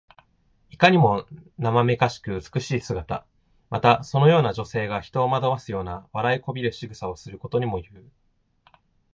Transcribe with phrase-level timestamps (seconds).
[0.71, 1.27] いかにも
[1.59, 3.23] なまめかしく美しい姿。
[3.69, 8.11] また、そのような女性が人を惑わすような、笑いこびるしぐさをすることにもいう。